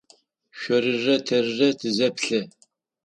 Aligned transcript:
Шъорырэ 0.59 1.15
тэрырэ 1.27 1.69
тызэплъы. 1.79 2.41